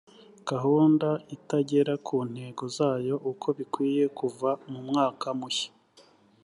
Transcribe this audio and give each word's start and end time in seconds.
gahunda 0.49 1.09
itagera 1.35 1.93
ku 2.05 2.15
ntego 2.31 2.63
zayo 2.77 3.15
uko 3.31 3.47
bikwiye 3.57 4.05
kuva 4.17 4.49
mu 4.71 4.79
mwaka 4.87 5.27
mushya 5.39 5.71